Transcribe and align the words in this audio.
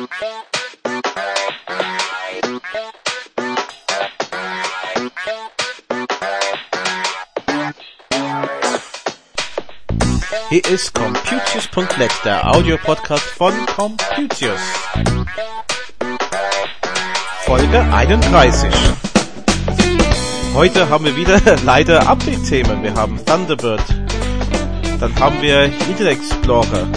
Hier 0.00 0.08
ist 10.70 10.94
Computius.net, 10.94 12.10
der 12.24 12.50
Audiopodcast 12.50 13.24
von 13.24 13.52
Computius. 13.66 14.58
Folge 17.44 17.80
31. 17.92 18.72
Heute 20.54 20.88
haben 20.88 21.04
wir 21.04 21.16
wieder 21.16 21.38
leider 21.64 22.08
Update-Themen. 22.08 22.82
Wir 22.82 22.94
haben 22.94 23.22
Thunderbird. 23.26 23.84
Dann 24.98 25.14
haben 25.20 25.42
wir 25.42 25.64
Internet 25.64 26.18
Explorer. 26.18 26.88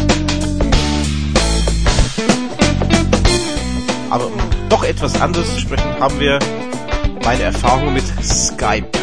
Aber 4.14 4.30
doch 4.70 4.84
etwas 4.84 5.20
anderes 5.20 5.56
zu 5.56 5.62
sprechen, 5.62 6.00
haben 6.00 6.20
wir 6.20 6.38
meine 7.24 7.42
Erfahrung 7.42 7.96
mit 7.96 8.04
Skype. 8.24 9.03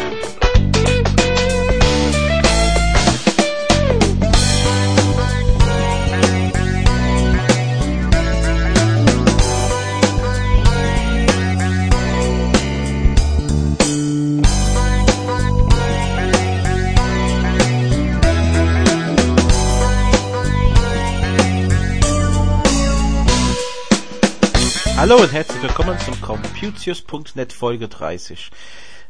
Hallo 25.11 25.23
und 25.23 25.33
herzlich 25.33 25.61
willkommen 25.61 25.99
zum 25.99 26.21
Computius.net 26.21 27.51
Folge 27.51 27.89
30. 27.89 28.49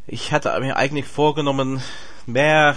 Ich 0.07 0.31
hatte 0.31 0.59
mir 0.59 0.75
eigentlich 0.75 1.05
vorgenommen, 1.05 1.80
mehr 2.25 2.75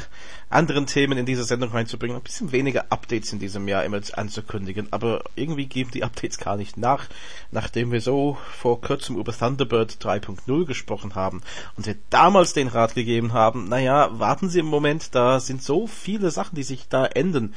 anderen 0.50 0.84
Themen 0.84 1.16
in 1.16 1.24
diese 1.24 1.44
Sendung 1.44 1.70
reinzubringen, 1.70 2.18
ein 2.18 2.22
bisschen 2.22 2.52
weniger 2.52 2.92
Updates 2.92 3.32
in 3.32 3.38
diesem 3.38 3.66
Jahr 3.66 3.82
immer 3.82 4.02
anzukündigen, 4.12 4.88
aber 4.90 5.24
irgendwie 5.36 5.64
geben 5.64 5.90
die 5.90 6.04
Updates 6.04 6.36
gar 6.36 6.58
nicht 6.58 6.76
nach, 6.76 7.06
nachdem 7.50 7.92
wir 7.92 8.02
so 8.02 8.36
vor 8.58 8.82
kurzem 8.82 9.16
über 9.16 9.32
Thunderbird 9.32 9.92
3.0 10.02 10.66
gesprochen 10.66 11.14
haben 11.14 11.40
und 11.78 11.86
wir 11.86 11.96
damals 12.10 12.52
den 12.52 12.68
Rat 12.68 12.94
gegeben 12.94 13.32
haben, 13.32 13.70
naja, 13.70 14.10
warten 14.18 14.50
Sie 14.50 14.58
im 14.58 14.66
Moment, 14.66 15.14
da 15.14 15.40
sind 15.40 15.62
so 15.62 15.86
viele 15.86 16.30
Sachen, 16.30 16.56
die 16.56 16.62
sich 16.62 16.88
da 16.90 17.06
ändern 17.06 17.54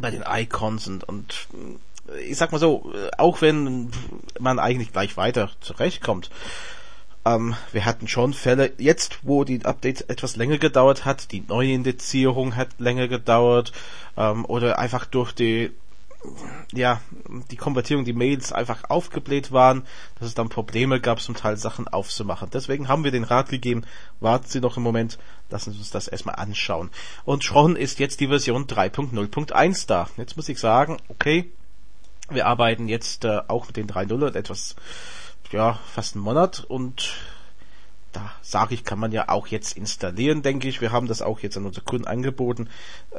bei 0.00 0.12
den 0.12 0.22
Icons 0.24 0.86
und, 0.86 1.02
und 1.02 1.48
ich 2.20 2.36
sag 2.36 2.52
mal 2.52 2.58
so, 2.58 2.92
auch 3.16 3.40
wenn 3.42 3.90
man 4.42 4.58
eigentlich 4.58 4.92
gleich 4.92 5.16
weiter 5.16 5.50
zurechtkommt, 5.60 6.30
ähm, 7.24 7.54
wir 7.70 7.84
hatten 7.84 8.08
schon 8.08 8.34
Fälle, 8.34 8.72
jetzt 8.78 9.20
wo 9.22 9.44
die 9.44 9.64
Update 9.64 10.10
etwas 10.10 10.36
länger 10.36 10.58
gedauert 10.58 11.04
hat, 11.04 11.30
die 11.32 11.44
neue 11.46 11.72
Indizierung 11.72 12.56
hat 12.56 12.68
länger 12.78 13.08
gedauert, 13.08 13.72
ähm, 14.16 14.44
oder 14.44 14.78
einfach 14.78 15.06
durch 15.06 15.32
die 15.32 15.70
ja, 16.72 17.00
die 17.50 17.56
Konvertierung, 17.56 18.04
die 18.04 18.12
Mails 18.12 18.52
einfach 18.52 18.84
aufgebläht 18.88 19.52
waren, 19.52 19.82
dass 20.18 20.28
es 20.28 20.34
dann 20.34 20.48
Probleme 20.48 21.00
gab, 21.00 21.20
zum 21.20 21.34
Teil 21.34 21.56
Sachen 21.56 21.88
aufzumachen. 21.88 22.48
Deswegen 22.52 22.88
haben 22.88 23.04
wir 23.04 23.10
den 23.10 23.24
Rat 23.24 23.48
gegeben, 23.48 23.84
warten 24.20 24.46
Sie 24.48 24.60
noch 24.60 24.76
im 24.76 24.82
Moment, 24.82 25.18
lassen 25.50 25.72
Sie 25.72 25.78
uns 25.78 25.90
das 25.90 26.08
erstmal 26.08 26.36
anschauen. 26.36 26.90
Und 27.24 27.44
schon 27.44 27.76
ist 27.76 27.98
jetzt 27.98 28.20
die 28.20 28.28
Version 28.28 28.66
3.0.1 28.66 29.86
da. 29.88 30.08
Jetzt 30.16 30.36
muss 30.36 30.48
ich 30.48 30.60
sagen, 30.60 30.98
okay, 31.08 31.50
wir 32.34 32.46
arbeiten 32.46 32.88
jetzt 32.88 33.24
äh, 33.24 33.40
auch 33.48 33.66
mit 33.66 33.76
den 33.76 33.88
3.0 33.88 34.34
etwas, 34.34 34.76
ja, 35.50 35.78
fast 35.92 36.14
einen 36.14 36.24
Monat 36.24 36.64
und 36.64 37.14
da 38.12 38.30
sage 38.42 38.74
ich, 38.74 38.84
kann 38.84 38.98
man 38.98 39.10
ja 39.10 39.28
auch 39.28 39.46
jetzt 39.46 39.76
installieren, 39.76 40.42
denke 40.42 40.68
ich. 40.68 40.80
Wir 40.80 40.92
haben 40.92 41.06
das 41.06 41.22
auch 41.22 41.40
jetzt 41.40 41.56
an 41.56 41.64
unsere 41.64 41.84
Kunden 41.84 42.06
angeboten, 42.06 42.68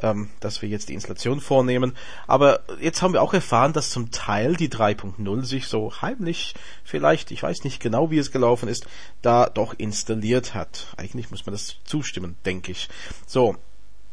ähm, 0.00 0.30
dass 0.40 0.62
wir 0.62 0.68
jetzt 0.68 0.88
die 0.88 0.94
Installation 0.94 1.40
vornehmen. 1.40 1.96
Aber 2.28 2.60
jetzt 2.80 3.02
haben 3.02 3.12
wir 3.12 3.22
auch 3.22 3.34
erfahren, 3.34 3.72
dass 3.72 3.90
zum 3.90 4.12
Teil 4.12 4.54
die 4.54 4.68
3.0 4.68 5.44
sich 5.44 5.66
so 5.66 5.92
heimlich 6.00 6.54
vielleicht, 6.84 7.32
ich 7.32 7.42
weiß 7.42 7.64
nicht 7.64 7.82
genau, 7.82 8.10
wie 8.10 8.18
es 8.18 8.30
gelaufen 8.30 8.68
ist, 8.68 8.86
da 9.20 9.46
doch 9.46 9.74
installiert 9.76 10.54
hat. 10.54 10.86
Eigentlich 10.96 11.30
muss 11.30 11.44
man 11.44 11.54
das 11.54 11.76
zustimmen, 11.84 12.36
denke 12.44 12.70
ich. 12.70 12.88
So, 13.26 13.56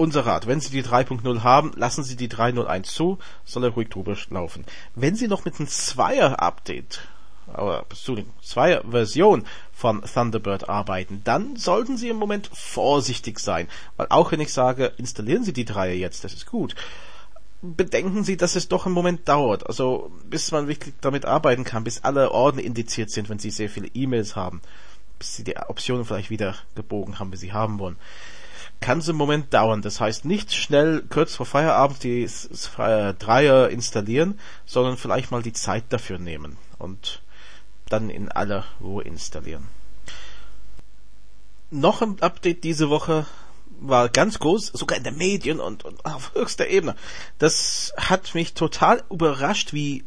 unser 0.02 0.26
Rat, 0.26 0.48
wenn 0.48 0.60
Sie 0.60 0.72
die 0.72 0.84
3.0 0.84 1.44
haben, 1.44 1.72
lassen 1.76 2.04
Sie 2.04 2.16
die 2.16 2.28
3.01 2.28 2.84
zu, 2.84 3.20
soll 3.46 3.66
er 3.66 3.70
ruhig 3.70 3.90
drüber 3.90 4.18
laufen. 4.32 4.66
Wenn 4.96 5.16
Sie 5.16 5.28
noch 5.28 5.46
mit 5.46 5.60
einem 5.60 5.68
Zweier-Update, 5.68 7.02
aber 7.54 7.86
Zweier-Version 8.42 9.46
von 9.72 10.02
Thunderbird 10.02 10.70
arbeiten, 10.70 11.22
dann 11.24 11.56
sollten 11.56 11.98
Sie 11.98 12.10
im 12.10 12.18
Moment 12.18 12.50
vorsichtig 12.52 13.40
sein. 13.40 13.68
Weil 13.96 14.08
auch 14.10 14.32
wenn 14.32 14.40
ich 14.40 14.52
sage, 14.52 14.92
installieren 14.98 15.44
Sie 15.44 15.54
die 15.54 15.66
3 15.66 15.94
jetzt, 15.94 16.24
das 16.24 16.34
ist 16.34 16.48
gut, 16.48 16.74
bedenken 17.62 18.24
Sie, 18.24 18.38
dass 18.38 18.56
es 18.56 18.70
doch 18.70 18.88
im 18.88 18.94
Moment 18.94 19.30
dauert. 19.30 19.68
Also 19.68 20.12
bis 20.26 20.52
man 20.52 20.68
wirklich 20.68 20.96
damit 21.02 21.26
arbeiten 21.26 21.64
kann, 21.64 21.84
bis 21.84 22.04
alle 22.04 22.32
Orden 22.32 22.58
indiziert 22.58 23.12
sind, 23.12 23.30
wenn 23.30 23.38
Sie 23.40 23.52
sehr 23.52 23.70
viele 23.70 23.90
E-Mails 23.94 24.36
haben, 24.36 24.62
bis 25.20 25.36
Sie 25.36 25.44
die 25.44 25.58
Optionen 25.58 26.06
vielleicht 26.06 26.32
wieder 26.32 26.56
gebogen 26.74 27.20
haben, 27.20 27.32
wie 27.32 27.38
Sie 27.38 27.54
haben 27.54 27.78
wollen 27.78 27.98
kann 28.82 28.98
es 28.98 29.08
im 29.08 29.16
Moment 29.16 29.54
dauern. 29.54 29.82
Das 29.82 30.02
heißt, 30.02 30.26
nicht 30.26 30.54
schnell 30.54 31.04
kurz 31.10 31.36
vor 31.36 31.46
Feierabend 31.46 32.04
die 32.04 32.28
Dreier 32.78 33.70
installieren, 33.70 34.40
sondern 34.66 34.98
vielleicht 34.98 35.32
mal 35.32 35.44
die 35.44 35.54
Zeit 35.54 35.86
dafür 35.90 36.18
nehmen 36.18 36.58
und 36.80 37.22
dann 37.88 38.10
in 38.10 38.30
aller 38.30 38.66
Ruhe 38.82 39.04
installieren. 39.04 39.68
Noch 41.70 42.02
ein 42.02 42.22
Update 42.22 42.64
diese 42.64 42.90
Woche 42.90 43.26
war 43.80 44.10
ganz 44.10 44.40
groß, 44.40 44.68
sogar 44.68 44.98
in 44.98 45.04
den 45.04 45.18
Medien 45.18 45.60
und, 45.60 45.86
und 45.86 46.06
auf 46.06 46.34
höchster 46.36 46.68
Ebene. 46.68 46.96
Das 47.40 47.94
hat 47.98 48.36
mich 48.36 48.54
total 48.54 49.04
überrascht, 49.10 49.74
wie 49.74 50.04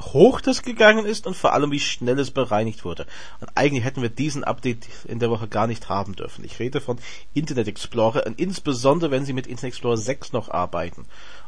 hoch 0.00 0.40
das 0.40 0.62
gegangen 0.62 1.06
ist 1.06 1.26
und 1.26 1.36
vor 1.36 1.52
allem 1.52 1.70
wie 1.70 1.80
schnell 1.80 2.18
es 2.18 2.30
bereinigt 2.30 2.84
wurde. 2.84 3.06
Und 3.40 3.50
eigentlich 3.54 3.84
hätten 3.84 4.02
wir 4.02 4.08
diesen 4.08 4.44
Update 4.44 4.86
in 5.06 5.18
der 5.18 5.30
Woche 5.30 5.48
gar 5.48 5.66
nicht 5.66 5.88
haben 5.88 6.14
dürfen. 6.14 6.44
Ich 6.44 6.58
rede 6.58 6.80
von 6.80 6.98
Internet 7.34 7.68
Explorer 7.68 8.26
und 8.26 8.38
insbesondere 8.38 9.10
wenn 9.10 9.24
Sie 9.24 9.32
mit 9.32 9.46
Internet 9.46 9.74
Explorer 9.74 9.96
6 9.96 10.32
noch 10.32 10.50
arbeiten 10.50 11.06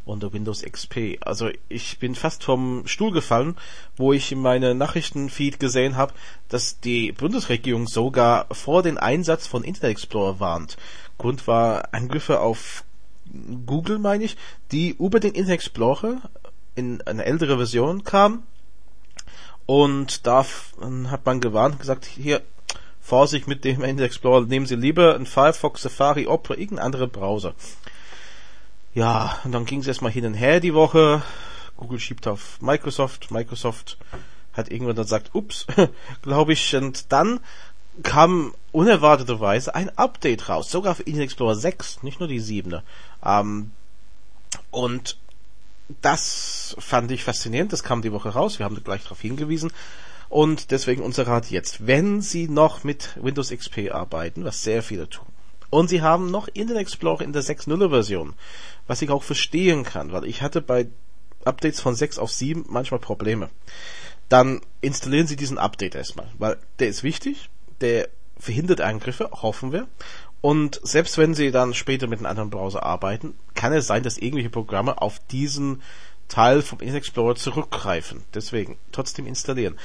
unter 0.09 0.32
Windows 0.32 0.62
XP. 0.62 1.19
Also 1.20 1.50
ich 1.69 1.98
bin 1.98 2.14
fast 2.14 2.42
vom 2.42 2.86
Stuhl 2.86 3.12
gefallen, 3.12 3.56
wo 3.97 4.12
ich 4.12 4.32
in 4.32 4.41
meine 4.41 4.75
Nachrichtenfeed 4.75 5.60
gesehen 5.60 5.97
habe, 5.97 6.15
dass 6.48 6.80
die 6.80 7.12
Bundesregierung 7.12 7.86
sogar 7.86 8.47
vor 8.50 8.82
den 8.82 8.98
Einsatz 8.98 9.47
von 9.47 9.62
Internet 9.62 9.92
Explorer 9.92 10.41
warnt. 10.41 10.76
Grund 11.19 11.47
war 11.47 11.92
Angriffe 11.92 12.41
auf 12.41 12.84
Google, 13.66 13.98
meine 13.98 14.25
ich, 14.25 14.36
die 14.72 14.91
über 14.91 15.20
den 15.20 15.32
Internet 15.32 15.59
Explorer 15.59 16.22
in 16.75 17.01
eine 17.03 17.25
ältere 17.25 17.56
Version 17.56 18.05
kam. 18.05 18.43
Und 19.67 20.27
da 20.27 20.47
hat 21.09 21.27
man 21.27 21.41
gewarnt 21.41 21.79
gesagt, 21.79 22.06
hier, 22.06 22.43
Vorsicht 23.01 23.49
mit 23.49 23.65
dem 23.65 23.83
Internet 23.83 24.06
Explorer, 24.06 24.47
nehmen 24.47 24.67
Sie 24.67 24.77
lieber 24.77 25.15
einen 25.15 25.27
Firefox, 25.27 25.83
Safari, 25.83 26.27
Opera, 26.27 26.55
irgendeinen 26.55 26.87
anderen 26.87 27.11
Browser. 27.11 27.55
Ja, 28.95 29.39
und 29.45 29.53
dann 29.53 29.65
ging 29.65 29.81
es 29.81 29.87
erstmal 29.87 30.12
hin 30.12 30.27
und 30.27 30.34
her 30.34 30.61
die 30.61 30.75
Woche. 30.75 31.23
Google 31.77 32.01
schiebt 32.01 32.27
auf 32.27 32.61
Microsoft, 32.61 33.31
Microsoft 33.31 33.97
hat 34.53 34.71
irgendwann 34.71 34.97
dann 34.97 35.05
gesagt, 35.05 35.31
ups, 35.34 35.67
glaube 36.23 36.53
ich, 36.53 36.77
und 36.77 37.12
dann 37.12 37.41
kam 38.03 38.55
unerwarteterweise 38.73 39.75
ein 39.75 39.97
Update 39.97 40.49
raus, 40.49 40.71
sogar 40.71 40.95
für 40.95 41.03
Internet 41.03 41.28
Explorer 41.28 41.55
6, 41.55 42.03
nicht 42.03 42.21
nur 42.21 42.28
die 42.28 42.41
7. 42.41 42.81
Ähm, 43.25 43.71
und 44.71 45.17
das 46.03 46.76
fand 46.78 47.10
ich 47.10 47.25
faszinierend. 47.25 47.72
Das 47.72 47.82
kam 47.82 48.03
die 48.03 48.12
Woche 48.12 48.30
raus. 48.30 48.59
Wir 48.59 48.65
haben 48.65 48.83
gleich 48.83 49.03
darauf 49.03 49.21
hingewiesen. 49.21 49.72
Und 50.28 50.71
deswegen 50.71 51.03
unser 51.03 51.27
Rat 51.27 51.51
jetzt. 51.51 51.86
Wenn 51.86 52.21
Sie 52.21 52.48
noch 52.48 52.84
mit 52.84 53.16
Windows 53.21 53.51
XP 53.51 53.91
arbeiten, 53.91 54.45
was 54.45 54.63
sehr 54.63 54.83
viele 54.83 55.09
tun, 55.09 55.27
und 55.71 55.89
Sie 55.89 56.03
haben 56.03 56.30
noch 56.30 56.48
Internet 56.48 56.83
Explorer 56.83 57.22
in 57.22 57.33
der 57.33 57.42
6.0 57.42 57.91
Version, 57.91 58.34
was 58.86 59.03
ich 59.03 59.10
auch 59.10 59.22
verstehen 59.22 59.84
kann, 59.84 60.13
weil 60.13 60.24
ich 60.24 60.42
hatte 60.42 60.63
bei 60.63 60.89
Updates 61.45 61.80
von 61.80 61.95
6 61.95 62.18
auf 62.18 62.33
7 62.33 62.65
manchmal 62.68 63.01
Probleme. 63.01 63.51
Dann 64.28 64.60
installieren 64.80 65.27
Sie 65.27 65.36
diesen 65.36 65.59
Update 65.59 65.95
erstmal, 65.95 66.28
weil 66.39 66.59
der 66.78 66.89
ist 66.89 67.03
wichtig, 67.03 67.48
der 67.80 68.09
verhindert 68.39 68.80
Angriffe, 68.80 69.30
hoffen 69.33 69.72
wir, 69.72 69.89
und 70.41 70.81
selbst 70.83 71.19
wenn 71.19 71.35
Sie 71.35 71.51
dann 71.51 71.75
später 71.75 72.07
mit 72.07 72.19
einem 72.19 72.27
anderen 72.27 72.51
Browser 72.51 72.83
arbeiten, 72.83 73.35
kann 73.55 73.73
es 73.73 73.87
sein, 73.87 74.03
dass 74.03 74.19
irgendwelche 74.19 74.51
Programme 74.51 75.03
auf 75.03 75.19
diesen 75.31 75.83
Teil 76.29 76.63
vom 76.63 76.81
Internet 76.81 77.03
Explorer 77.03 77.35
zurückgreifen. 77.35 78.25
Deswegen 78.35 78.79
trotzdem 78.93 79.27
installieren. 79.27 79.79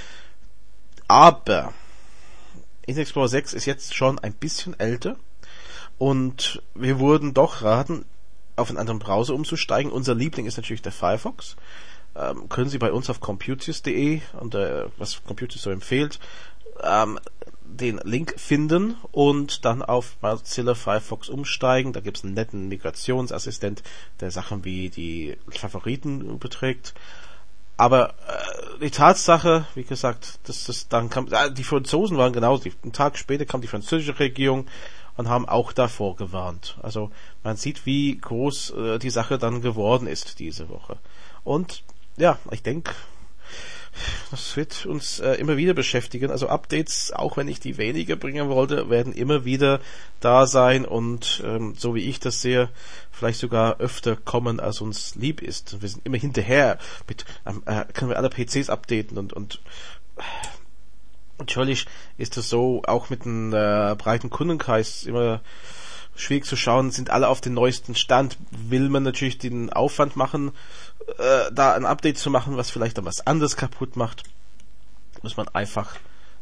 Aber 1.08 1.74
Internet 2.82 3.08
Explorer 3.08 3.30
6 3.30 3.54
ist 3.54 3.66
jetzt 3.66 3.96
schon 3.96 4.20
ein 4.20 4.34
bisschen 4.34 4.80
älter 4.80 5.16
und 5.98 6.62
wir 6.76 7.00
wurden 7.00 7.34
doch 7.34 7.62
raten, 7.62 8.06
auf 8.56 8.70
einen 8.70 8.78
anderen 8.78 9.00
Browser 9.00 9.34
umzusteigen. 9.34 9.92
Unser 9.92 10.14
Liebling 10.14 10.46
ist 10.46 10.58
natürlich 10.58 10.84
der 10.84 10.92
Firefox. 10.92 11.56
ähm, 12.16 12.48
können 12.50 12.70
Sie 12.70 12.78
bei 12.78 12.92
uns 12.92 13.10
auf 13.10 13.20
computius.de 13.20 14.22
und 14.40 14.54
äh, 14.54 14.86
was 14.98 15.24
Computius 15.24 15.64
so 15.64 15.72
empfiehlt, 15.72 16.20
ähm, 16.82 17.20
den 17.66 18.00
Link 18.04 18.36
finden 18.38 18.96
und 19.12 19.66
dann 19.66 19.82
auf 19.82 20.18
Mozilla 20.22 20.76
Firefox 20.76 21.30
umsteigen. 21.30 21.94
Da 21.94 22.00
gibt 22.00 22.18
es 22.18 22.24
einen 22.24 22.34
netten 22.34 22.68
Migrationsassistent, 22.68 23.84
der 24.20 24.32
Sachen 24.32 24.64
wie 24.64 24.90
die 24.90 25.38
Favoriten 25.50 26.22
überträgt. 26.22 26.94
Aber 27.76 28.10
äh, 28.10 28.80
die 28.82 28.92
Tatsache, 28.92 29.66
wie 29.74 29.84
gesagt, 29.84 30.40
dass 30.48 30.66
das 30.66 30.88
dann 30.88 31.10
kam, 31.10 31.28
äh, 31.32 31.52
die 31.52 31.64
Franzosen 31.64 32.18
waren 32.18 32.34
genauso. 32.34 32.70
Einen 32.84 32.94
Tag 32.94 33.18
später 33.18 33.46
kam 33.46 33.62
die 33.62 33.68
französische 33.68 34.20
Regierung 34.20 34.68
und 35.18 35.28
haben 35.28 35.48
auch 35.48 35.72
davor 35.72 36.16
gewarnt. 36.16 36.78
Also 36.82 37.12
man 37.44 37.58
sieht, 37.58 37.86
wie 37.86 38.18
groß 38.18 38.72
äh, 38.72 39.00
die 39.00 39.10
Sache 39.10 39.38
dann 39.38 39.62
geworden 39.62 40.08
ist 40.08 40.40
diese 40.40 40.70
Woche. 40.70 40.98
Und 41.44 41.84
ja, 42.18 42.38
ich 42.52 42.62
denke, 42.62 42.94
das 44.32 44.56
wird 44.56 44.86
uns 44.86 45.20
äh, 45.20 45.34
immer 45.36 45.58
wieder 45.58 45.74
beschäftigen. 45.74 46.32
Also 46.32 46.48
Updates, 46.48 47.12
auch 47.12 47.38
wenn 47.38 47.48
ich 47.48 47.60
die 47.60 47.78
weniger 47.78 48.16
bringen 48.16 48.50
wollte, 48.50 48.90
werden 48.90 49.14
immer 49.14 49.46
wieder 49.46 49.80
da 50.20 50.46
sein 50.48 50.86
und 50.86 51.44
ähm, 51.46 51.76
so 51.78 51.96
wie 51.96 52.02
ich 52.10 52.20
das 52.20 52.42
sehe, 52.42 52.70
vielleicht 53.12 53.40
sogar 53.40 53.80
öfter 53.80 54.16
kommen, 54.16 54.60
als 54.60 54.82
uns 54.82 55.16
lieb 55.16 55.42
ist. 55.42 55.82
Wir 55.82 55.90
sind 55.90 56.06
immer 56.06 56.18
hinterher 56.18 56.78
mit, 57.08 57.26
ähm, 57.46 57.64
äh, 57.66 57.86
können 57.94 58.10
wir 58.10 58.18
alle 58.18 58.30
PCs 58.30 58.70
updaten 58.70 59.18
und, 59.18 59.34
und 59.34 59.62
natürlich 61.38 61.86
ist 62.18 62.38
es 62.38 62.50
so, 62.50 62.82
auch 62.86 63.10
mit 63.10 63.26
einem 63.26 63.54
äh, 63.54 63.96
breiten 63.98 64.30
Kundenkreis 64.30 65.04
immer 65.04 65.42
schwierig 66.16 66.46
zu 66.46 66.56
schauen, 66.56 66.92
sind 66.92 67.10
alle 67.10 67.28
auf 67.28 67.42
den 67.42 67.54
neuesten 67.54 67.96
Stand. 67.96 68.38
Will 68.52 68.90
man 68.90 69.04
natürlich 69.04 69.38
den 69.38 69.72
Aufwand 69.72 70.16
machen, 70.16 70.52
äh, 71.18 71.52
da 71.52 71.74
ein 71.74 71.86
Update 71.86 72.18
zu 72.18 72.30
machen, 72.30 72.58
was 72.58 72.72
vielleicht 72.72 72.98
dann 72.98 73.06
was 73.06 73.26
anderes 73.26 73.58
kaputt 73.58 73.96
macht, 73.96 74.24
muss 75.22 75.38
man 75.38 75.48
einfach 75.50 75.96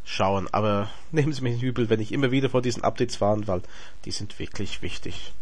schauen. 0.03 0.47
Aber 0.51 0.89
nehmen 1.11 1.33
Sie 1.33 1.41
mich 1.41 1.53
nicht 1.53 1.63
übel, 1.63 1.89
wenn 1.89 1.99
ich 1.99 2.11
immer 2.11 2.31
wieder 2.31 2.49
vor 2.49 2.61
diesen 2.61 2.83
Updates 2.83 3.21
warne, 3.21 3.47
weil 3.47 3.61
die 4.05 4.11
sind 4.11 4.39
wirklich 4.39 4.81
wichtig. 4.81 5.33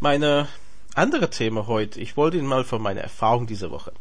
Meine 0.00 0.48
andere 0.94 1.30
Thema 1.30 1.66
heute, 1.66 2.00
ich 2.00 2.16
wollte 2.16 2.36
Ihnen 2.36 2.46
mal 2.46 2.64
von 2.64 2.82
meiner 2.82 3.00
Erfahrung 3.00 3.46
diese 3.46 3.70
Woche 3.70 3.92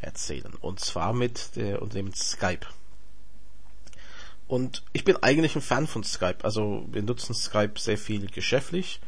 erzählen. 0.00 0.52
Und 0.60 0.80
zwar 0.80 1.12
mit 1.12 1.56
der 1.56 1.80
Unternehmen 1.82 2.14
Skype. 2.14 2.66
Und 4.46 4.82
ich 4.92 5.04
bin 5.04 5.16
eigentlich 5.22 5.56
ein 5.56 5.62
Fan 5.62 5.86
von 5.86 6.04
Skype. 6.04 6.38
Also 6.42 6.84
wir 6.90 7.02
nutzen 7.02 7.34
Skype 7.34 7.78
sehr 7.78 7.98
viel 7.98 8.26
geschäftlich. 8.26 9.00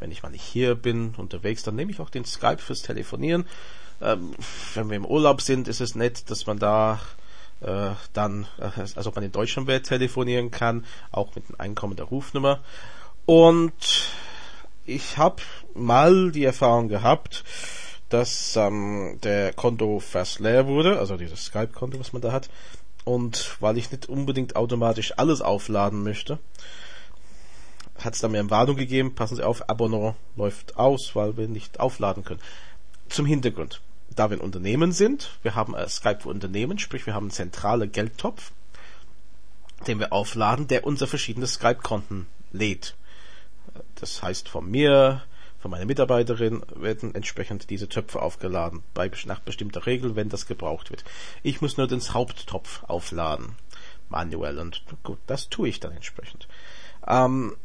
Wenn 0.00 0.10
ich 0.10 0.22
mal 0.22 0.30
nicht 0.30 0.42
hier 0.42 0.74
bin, 0.74 1.14
unterwegs, 1.16 1.62
dann 1.62 1.76
nehme 1.76 1.92
ich 1.92 2.00
auch 2.00 2.10
den 2.10 2.24
Skype 2.24 2.58
fürs 2.58 2.82
Telefonieren. 2.82 3.46
Ähm, 4.00 4.34
wenn 4.74 4.88
wir 4.88 4.96
im 4.96 5.04
Urlaub 5.04 5.42
sind, 5.42 5.68
ist 5.68 5.80
es 5.80 5.94
nett, 5.94 6.30
dass 6.30 6.46
man 6.46 6.58
da 6.58 7.00
äh, 7.60 7.90
dann, 8.12 8.46
also 8.96 9.12
man 9.14 9.24
in 9.24 9.32
Deutschland 9.32 9.68
wäre, 9.68 9.82
telefonieren 9.82 10.50
kann, 10.50 10.84
auch 11.12 11.34
mit 11.34 11.44
einem 11.46 11.60
Einkommen 11.60 11.96
der 11.96 12.06
Rufnummer. 12.06 12.60
Und 13.26 13.72
ich 14.86 15.18
habe 15.18 15.42
mal 15.74 16.32
die 16.32 16.44
Erfahrung 16.44 16.88
gehabt, 16.88 17.44
dass 18.08 18.56
ähm, 18.56 19.18
der 19.22 19.52
Konto 19.52 20.00
fast 20.00 20.40
leer 20.40 20.66
wurde, 20.66 20.98
also 20.98 21.16
dieses 21.16 21.44
Skype-Konto, 21.44 22.00
was 22.00 22.12
man 22.12 22.22
da 22.22 22.32
hat. 22.32 22.50
Und 23.04 23.56
weil 23.60 23.78
ich 23.78 23.92
nicht 23.92 24.08
unbedingt 24.08 24.56
automatisch 24.56 25.14
alles 25.16 25.40
aufladen 25.40 26.02
möchte, 26.02 26.38
hat 28.04 28.14
es 28.14 28.22
mir 28.22 28.38
eine 28.38 28.50
Warnung 28.50 28.76
gegeben, 28.76 29.14
passen 29.14 29.36
Sie 29.36 29.42
auf, 29.42 29.68
Abonnement 29.68 30.16
läuft 30.36 30.76
aus, 30.76 31.14
weil 31.14 31.36
wir 31.36 31.48
nicht 31.48 31.80
aufladen 31.80 32.24
können. 32.24 32.40
Zum 33.08 33.26
Hintergrund 33.26 33.80
da 34.14 34.30
wir 34.30 34.36
ein 34.36 34.42
Unternehmen 34.42 34.92
sind, 34.92 35.30
wir 35.42 35.54
haben 35.54 35.74
äh, 35.74 35.88
Skype 35.88 36.20
für 36.20 36.28
Unternehmen, 36.28 36.78
sprich 36.78 37.06
wir 37.06 37.14
haben 37.14 37.24
einen 37.24 37.30
zentralen 37.30 37.92
Geldtopf, 37.92 38.52
den 39.86 39.98
wir 39.98 40.12
aufladen, 40.12 40.66
der 40.66 40.84
unsere 40.84 41.08
verschiedenen 41.08 41.46
Skype-Konten 41.46 42.26
lädt. 42.52 42.96
Das 43.94 44.22
heißt, 44.22 44.48
von 44.48 44.68
mir, 44.70 45.22
von 45.60 45.70
meiner 45.70 45.86
Mitarbeiterin 45.86 46.62
werden 46.74 47.14
entsprechend 47.14 47.70
diese 47.70 47.88
Töpfe 47.88 48.20
aufgeladen, 48.20 48.82
bei, 48.94 49.10
nach 49.26 49.40
bestimmter 49.40 49.86
Regel, 49.86 50.16
wenn 50.16 50.28
das 50.28 50.46
gebraucht 50.46 50.90
wird. 50.90 51.04
Ich 51.42 51.60
muss 51.60 51.76
nur 51.76 51.86
den 51.86 52.00
Haupttopf 52.00 52.82
aufladen, 52.84 53.54
manuell, 54.08 54.58
und 54.58 54.82
gut, 55.02 55.18
das 55.26 55.48
tue 55.48 55.68
ich 55.68 55.80
dann 55.80 55.92
entsprechend. 55.92 56.48
Ähm, 57.06 57.56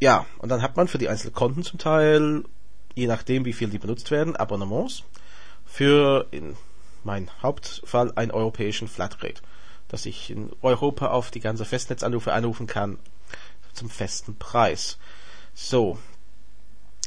ja, 0.00 0.26
und 0.38 0.48
dann 0.50 0.62
hat 0.62 0.76
man 0.76 0.88
für 0.88 0.98
die 0.98 1.08
einzelnen 1.08 1.34
Konten 1.34 1.62
zum 1.62 1.78
Teil, 1.78 2.44
je 2.94 3.06
nachdem 3.06 3.44
wie 3.44 3.52
viel 3.52 3.68
die 3.68 3.78
benutzt 3.78 4.10
werden, 4.10 4.36
Abonnements 4.36 5.04
für 5.64 6.26
in 6.30 6.56
mein 7.04 7.30
Hauptfall 7.42 8.12
einen 8.16 8.30
europäischen 8.30 8.88
Flatrate, 8.88 9.42
dass 9.88 10.06
ich 10.06 10.30
in 10.30 10.50
Europa 10.62 11.08
auf 11.08 11.30
die 11.30 11.40
ganze 11.40 11.64
Festnetzanrufe 11.64 12.32
anrufen 12.32 12.66
kann 12.66 12.98
zum 13.72 13.90
festen 13.90 14.36
Preis. 14.36 14.98
So, 15.54 15.98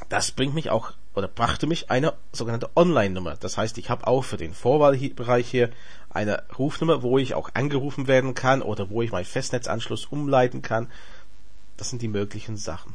das 0.07 0.31
bringt 0.31 0.53
mich 0.53 0.69
auch 0.69 0.93
oder 1.15 1.27
brachte 1.27 1.67
mich 1.67 1.91
eine 1.91 2.13
sogenannte 2.31 2.69
Online-Nummer. 2.75 3.35
Das 3.35 3.57
heißt, 3.57 3.77
ich 3.77 3.89
habe 3.89 4.07
auch 4.07 4.23
für 4.23 4.37
den 4.37 4.53
Vorwahlbereich 4.53 5.49
hier 5.49 5.71
eine 6.09 6.43
Rufnummer, 6.57 7.03
wo 7.03 7.17
ich 7.17 7.33
auch 7.33 7.49
angerufen 7.53 8.07
werden 8.07 8.35
kann 8.35 8.61
oder 8.61 8.89
wo 8.89 9.01
ich 9.01 9.11
meinen 9.11 9.25
Festnetzanschluss 9.25 10.05
umleiten 10.05 10.61
kann. 10.61 10.89
Das 11.79 11.89
sind 11.89 12.01
die 12.01 12.09
möglichen 12.09 12.57
Sachen. 12.57 12.93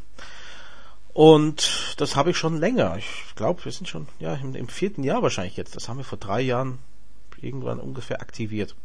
Und 1.14 1.94
das 1.96 2.16
habe 2.16 2.32
ich 2.32 2.36
schon 2.36 2.58
länger. 2.58 2.98
Ich 2.98 3.34
glaube, 3.34 3.64
wir 3.64 3.72
sind 3.72 3.88
schon 3.88 4.08
ja 4.18 4.34
im, 4.34 4.54
im, 4.54 4.68
vierten 4.68 5.02
Jahr 5.04 5.22
wahrscheinlich 5.22 5.56
jetzt. 5.56 5.74
Das 5.74 5.88
haben 5.88 5.96
wir 5.96 6.04
vor 6.04 6.18
drei 6.18 6.42
Jahren 6.42 6.80
irgendwann 7.40 7.80
ungefähr 7.80 8.20
aktiviert. 8.20 8.76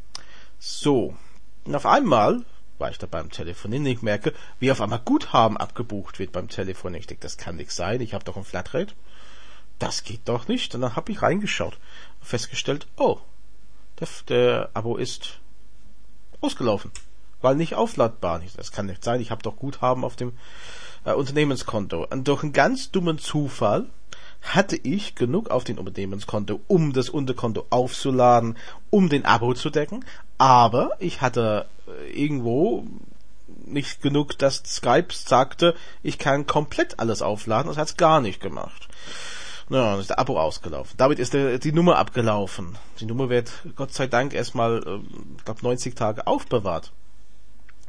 So. 0.57 1.17
Und 1.65 1.75
auf 1.75 1.85
einmal 1.85 2.45
war 2.77 2.89
ich 2.89 2.97
da 2.97 3.07
beim 3.07 3.29
Telefonieren 3.29 3.85
ich 3.87 4.01
merke, 4.01 4.33
wie 4.59 4.71
auf 4.71 4.79
einmal 4.79 5.01
Guthaben 5.03 5.57
abgebucht 5.57 6.17
wird 6.17 6.31
beim 6.31 6.47
Telefon. 6.47 6.93
Ich 6.93 7.07
denke, 7.07 7.23
das 7.23 7.37
kann 7.37 7.57
nichts 7.57 7.75
sein. 7.75 7.99
Ich 7.99 8.13
habe 8.13 8.23
doch 8.23 8.37
ein 8.37 8.45
Flatrate. 8.45 8.93
Das 9.79 10.05
geht 10.05 10.21
doch 10.29 10.47
nicht. 10.47 10.73
Und 10.75 10.79
dann 10.81 10.95
habe 10.95 11.11
ich 11.11 11.21
reingeschaut 11.21 11.77
und 12.21 12.25
festgestellt, 12.25 12.87
oh, 12.95 13.19
der, 13.99 14.07
der 14.29 14.69
Abo 14.73 14.95
ist 14.95 15.39
ausgelaufen. 16.39 16.91
Weil 17.41 17.55
nicht 17.55 17.75
aufladbar. 17.75 18.41
Das 18.57 18.71
kann 18.71 18.87
nicht 18.87 19.03
sein. 19.03 19.21
Ich 19.21 19.31
habe 19.31 19.43
doch 19.43 19.55
Guthaben 19.55 20.03
auf 20.03 20.15
dem 20.15 20.33
äh, 21.05 21.13
Unternehmenskonto. 21.13 22.05
Und 22.09 22.27
durch 22.27 22.43
einen 22.43 22.53
ganz 22.53 22.91
dummen 22.91 23.17
Zufall 23.17 23.85
hatte 24.41 24.75
ich 24.75 25.15
genug 25.15 25.49
auf 25.49 25.63
den 25.63 25.77
Unternehmenskonto, 25.77 26.61
um 26.67 26.93
das 26.93 27.09
Unterkonto 27.09 27.65
aufzuladen, 27.69 28.57
um 28.89 29.09
den 29.09 29.25
Abo 29.25 29.53
zu 29.53 29.69
decken. 29.69 30.05
Aber 30.37 30.91
ich 30.99 31.21
hatte 31.21 31.67
äh, 31.87 32.11
irgendwo 32.11 32.85
nicht 33.65 34.01
genug, 34.01 34.37
dass 34.37 34.63
Skype 34.65 35.13
sagte, 35.13 35.75
ich 36.03 36.17
kann 36.17 36.47
komplett 36.47 36.99
alles 36.99 37.21
aufladen. 37.21 37.67
Das 37.67 37.77
hat 37.77 37.89
es 37.89 37.97
gar 37.97 38.21
nicht 38.21 38.41
gemacht. 38.41 38.87
Na, 39.69 39.91
dann 39.91 39.99
ist 39.99 40.09
der 40.09 40.19
Abo 40.19 40.39
ausgelaufen. 40.39 40.95
Damit 40.97 41.19
ist 41.19 41.33
der, 41.33 41.59
die 41.59 41.71
Nummer 41.71 41.97
abgelaufen. 41.97 42.75
Die 42.99 43.05
Nummer 43.05 43.29
wird 43.29 43.51
Gott 43.75 43.93
sei 43.93 44.07
Dank 44.07 44.33
erstmal, 44.33 44.77
äh, 44.77 44.99
ich 45.37 45.45
glaube, 45.45 45.61
90 45.61 45.95
Tage 45.95 46.25
aufbewahrt. 46.25 46.91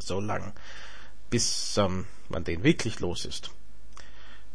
So 0.01 0.21
lang. 0.21 0.53
Bis 1.31 1.77
ähm, 1.79 2.07
wann 2.29 2.45
den 2.45 2.65
wirklich 2.65 3.01
los 3.01 3.25
ist. 3.25 3.51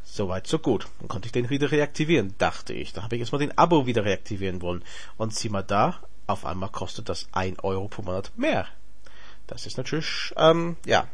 Soweit, 0.03 0.47
so 0.47 0.59
gut. 0.59 0.87
Dann 0.99 1.07
konnte 1.07 1.27
ich 1.27 1.31
den 1.31 1.49
wieder 1.49 1.71
reaktivieren, 1.71 2.35
dachte 2.37 2.73
ich. 2.73 2.93
Da 2.93 3.03
habe 3.03 3.15
ich 3.15 3.21
erstmal 3.21 3.39
den 3.39 3.57
Abo 3.57 3.85
wieder 3.85 4.05
reaktivieren 4.05 4.61
wollen. 4.61 4.83
Und 5.17 5.35
sieh 5.35 5.49
mal 5.49 5.63
da, 5.63 5.99
auf 6.27 6.45
einmal 6.45 6.69
kostet 6.69 7.09
das 7.09 7.27
ein 7.31 7.59
Euro 7.59 7.87
pro 7.87 8.01
Monat 8.01 8.31
mehr. 8.37 8.67
Das 9.47 9.65
ist 9.65 9.77
natürlich, 9.77 10.33
ähm, 10.37 10.77
ja, 10.85 11.07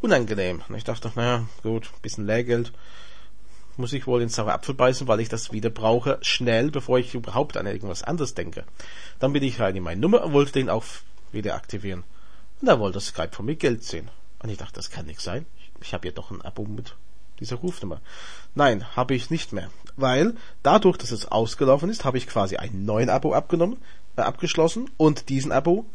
unangenehm. 0.00 0.62
Und 0.68 0.74
ich 0.74 0.84
dachte, 0.84 1.10
naja, 1.14 1.46
gut, 1.62 1.90
bisschen 2.02 2.26
Lehrgeld 2.26 2.72
muss 3.76 3.92
ich 3.92 4.06
wohl 4.06 4.22
in 4.22 4.28
saure 4.28 4.52
Apfel 4.52 4.74
beißen, 4.74 5.08
weil 5.08 5.20
ich 5.20 5.28
das 5.28 5.52
wieder 5.52 5.70
brauche, 5.70 6.18
schnell, 6.20 6.70
bevor 6.70 6.98
ich 6.98 7.14
überhaupt 7.14 7.56
an 7.56 7.66
irgendwas 7.66 8.02
anderes 8.02 8.34
denke. 8.34 8.64
Dann 9.18 9.32
bin 9.32 9.42
ich 9.42 9.60
rein 9.60 9.76
in 9.76 9.82
meine 9.82 10.00
Nummer 10.00 10.22
und 10.24 10.32
wollte 10.32 10.52
den 10.52 10.68
auch 10.68 10.84
wieder 11.32 11.54
aktivieren. 11.54 12.04
Und 12.62 12.68
da 12.68 12.78
wollte 12.78 13.00
Skype 13.00 13.32
von 13.32 13.46
mir 13.46 13.56
Geld 13.56 13.82
sehen. 13.82 14.08
Und 14.40 14.48
ich 14.48 14.56
dachte, 14.56 14.74
das 14.74 14.88
kann 14.88 15.06
nicht 15.06 15.20
sein. 15.20 15.46
Ich 15.80 15.94
habe 15.94 16.06
ja 16.06 16.12
doch 16.12 16.30
ein 16.30 16.42
Abo 16.42 16.64
mit 16.64 16.94
dieser 17.40 17.56
Rufnummer. 17.56 18.00
Nein, 18.54 18.86
habe 18.94 19.16
ich 19.16 19.30
nicht 19.30 19.52
mehr. 19.52 19.68
Weil 19.96 20.36
dadurch, 20.62 20.96
dass 20.96 21.10
es 21.10 21.26
ausgelaufen 21.26 21.90
ist, 21.90 22.04
habe 22.04 22.18
ich 22.18 22.28
quasi 22.28 22.58
ein 22.58 22.84
neuen 22.84 23.10
Abo 23.10 23.34
abgenommen, 23.34 23.78
äh, 24.14 24.20
abgeschlossen 24.20 24.88
und 24.96 25.28
diesen 25.28 25.50
Abo 25.50 25.86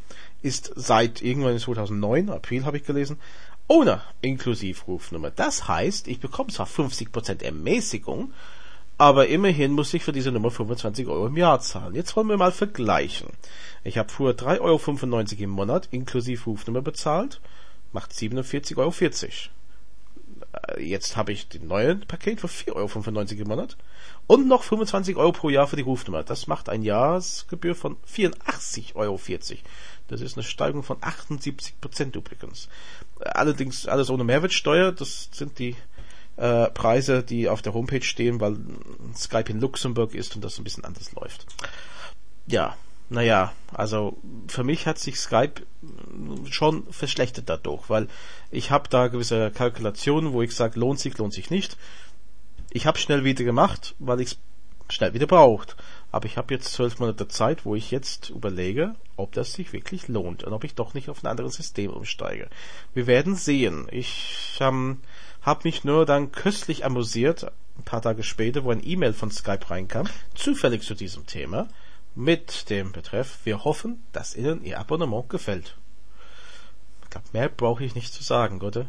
ist 0.42 0.74
seit 0.76 1.22
irgendwann 1.22 1.54
in 1.54 1.60
2009, 1.60 2.30
April 2.30 2.66
habe 2.66 2.76
ich 2.76 2.84
gelesen, 2.84 3.18
ohne 3.70 4.02
Inklusivrufnummer. 4.20 5.32
Das 5.32 5.70
heißt, 5.70 6.10
ich 6.10 6.20
bekomme 6.20 6.52
zwar 6.52 6.68
50% 6.68 7.44
Ermäßigung, 7.44 8.34
aber 8.98 9.28
immerhin 9.28 9.74
muss 9.74 9.94
ich 9.94 10.04
für 10.04 10.12
diese 10.12 10.32
Nummer 10.32 10.52
25 10.52 11.08
Euro 11.08 11.28
im 11.28 11.38
Jahr 11.38 11.60
zahlen. 11.60 11.96
Jetzt 11.96 12.16
wollen 12.16 12.30
wir 12.30 12.38
mal 12.38 12.52
vergleichen. 12.52 13.30
Ich 13.84 13.98
habe 13.98 14.10
früher 14.10 14.32
3,95 14.32 14.60
Euro 14.62 15.44
im 15.44 15.50
Monat 15.52 15.88
inklusive 15.92 16.44
Rufnummer 16.46 16.82
bezahlt 16.82 17.40
macht 17.92 18.12
47,40 18.12 18.78
Euro. 18.78 18.94
Äh, 20.78 20.84
jetzt 20.84 21.16
habe 21.18 21.32
ich 21.32 21.48
den 21.48 21.68
neuen 21.68 22.02
Paket 22.02 22.42
für 22.42 22.48
4,95 22.48 22.74
Euro 22.76 23.42
im 23.42 23.48
Monat 23.48 23.78
und 24.28 24.48
noch 24.48 24.64
25 24.64 25.16
Euro 25.16 25.32
pro 25.32 25.50
Jahr 25.50 25.68
für 25.68 25.76
die 25.76 25.84
Rufnummer. 25.84 26.24
Das 26.24 26.48
macht 26.48 26.70
ein 26.70 26.84
Jahresgebühr 26.84 27.76
von 27.76 27.98
84,40 28.14 28.96
Euro. 28.96 29.20
Das 30.08 30.22
ist 30.22 30.38
eine 30.38 30.44
Steigerung 30.44 30.84
von 30.84 30.98
78 31.02 31.80
Prozent 31.82 32.16
übrigens. 32.16 32.70
Allerdings 33.20 33.88
alles 33.88 34.10
ohne 34.10 34.24
Mehrwertsteuer. 34.24 34.92
Das 34.92 35.30
sind 35.32 35.60
die 35.60 35.76
äh, 36.38 36.70
Preise, 36.70 37.24
die 37.24 37.50
auf 37.50 37.62
der 37.62 37.74
Homepage 37.74 38.04
stehen, 38.04 38.40
weil 38.40 38.58
Skype 39.16 39.52
in 39.52 39.60
Luxemburg 39.60 40.14
ist 40.14 40.36
und 40.36 40.44
das 40.44 40.58
ein 40.58 40.64
bisschen 40.64 40.86
anders 40.86 41.12
läuft. 41.14 41.46
Ja, 42.46 42.76
naja, 43.10 43.54
also 43.74 44.18
für 44.48 44.64
mich 44.64 44.86
hat 44.86 45.00
sich 45.00 45.20
Skype 45.20 45.62
schon 46.50 46.92
verschlechtert 46.92 47.50
dadurch, 47.50 47.90
weil 47.90 48.08
ich 48.52 48.72
habe 48.72 48.90
da 48.90 49.08
gewisse 49.08 49.52
Kalkulationen, 49.52 50.34
wo 50.34 50.42
ich 50.42 50.54
sage, 50.54 50.80
lohnt 50.80 51.00
sich, 51.00 51.18
lohnt 51.18 51.34
sich 51.34 51.50
nicht. 51.50 51.78
Ich 52.70 52.86
habe 52.86 52.98
schnell 52.98 53.24
wieder 53.24 53.46
gemacht, 53.46 53.96
weil 54.00 54.20
ich 54.20 54.32
es 54.32 54.38
schnell 54.96 55.14
wieder 55.14 55.28
braucht. 55.28 55.78
Aber 56.12 56.26
ich 56.26 56.38
habe 56.38 56.54
jetzt 56.54 56.72
zwölf 56.72 57.00
Monate 57.00 57.28
Zeit, 57.28 57.66
wo 57.66 57.76
ich 57.76 57.92
jetzt 57.92 58.30
überlege, 58.30 58.96
ob 59.16 59.34
das 59.34 59.54
sich 59.54 59.74
wirklich 59.74 60.08
lohnt 60.08 60.44
und 60.44 60.54
ob 60.54 60.64
ich 60.64 60.76
doch 60.76 60.94
nicht 60.94 61.10
auf 61.10 61.24
ein 61.24 61.28
anderes 61.28 61.56
System 61.56 61.92
umsteige. 61.92 62.50
Wir 62.94 63.08
werden 63.08 63.36
sehen. 63.36 63.88
Ich 63.92 64.58
ähm, 64.60 65.02
habe 65.48 65.62
mich 65.64 65.86
nur 65.86 66.06
dann 66.06 66.34
köstlich 66.34 66.84
amüsiert, 66.84 67.46
ein 67.78 67.84
paar 67.86 68.02
Tage 68.02 68.22
später, 68.22 68.66
wo 68.66 68.72
ein 68.72 68.86
E-Mail 68.86 69.14
von 69.14 69.32
Skype 69.32 69.70
reinkam, 69.70 70.06
zufällig 70.36 70.84
zu 70.84 70.94
diesem 70.94 71.26
Thema, 71.26 71.70
mit 72.16 72.70
dem 72.70 72.92
Betreff, 72.92 73.40
wir 73.46 73.64
hoffen, 73.64 74.04
dass 74.12 74.36
Ihnen 74.36 74.62
Ihr 74.66 74.78
Abonnement 74.78 75.30
gefällt. 75.30 75.78
Ich 77.04 77.10
glaube, 77.12 77.28
mehr 77.32 77.48
brauche 77.48 77.86
ich 77.86 77.96
nicht 77.96 78.14
zu 78.14 78.24
sagen, 78.24 78.60
oder? 78.62 78.88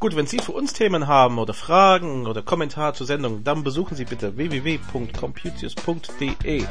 Gut, 0.00 0.16
wenn 0.16 0.26
Sie 0.26 0.38
für 0.38 0.52
uns 0.52 0.72
Themen 0.72 1.06
haben 1.06 1.38
oder 1.38 1.52
Fragen 1.54 2.26
oder 2.26 2.42
Kommentare 2.42 2.94
zur 2.94 3.06
Sendung, 3.06 3.44
dann 3.44 3.62
besuchen 3.64 3.96
Sie 3.96 4.04
bitte 4.04 4.36
www.computius.de 4.36 6.64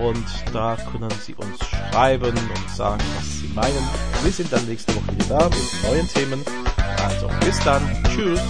und 0.00 0.24
da 0.52 0.76
können 0.90 1.10
Sie 1.22 1.34
uns 1.34 1.58
schreiben 1.68 2.36
und 2.36 2.70
sagen, 2.70 3.02
was 3.16 3.40
Sie 3.40 3.48
meinen. 3.48 3.88
Wir 4.22 4.32
sind 4.32 4.52
dann 4.52 4.64
nächste 4.66 4.94
Woche 4.94 5.12
wieder 5.12 5.38
da 5.38 5.48
mit 5.48 5.82
neuen 5.84 6.08
Themen. 6.08 6.44
Also 7.04 7.28
bis 7.44 7.58
dann. 7.60 7.82
Tschüss. 8.08 8.40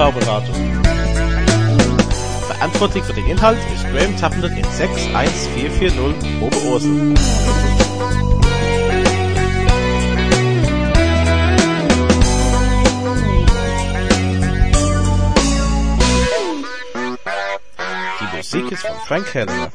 Tappenden 0.00 0.22
EDV-Beratung. 0.22 0.82
Verantwortlich 2.46 3.04
für 3.04 3.12
den 3.12 3.26
Inhalt 3.26 3.58
ist 3.74 3.84
Graham 3.92 4.16
Tappenden 4.16 4.56
in 4.56 4.64
61440 4.64 6.40
Oberursel. 6.40 7.14
Die 18.20 18.36
Musik 18.36 18.72
ist 18.72 18.86
von 18.86 18.96
Frank 19.06 19.34
Hellinger. 19.34 19.70